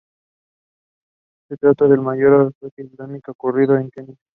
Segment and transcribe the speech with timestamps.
[1.47, 4.15] Se trata del mayor ataque islamista ocurrido en Kenia.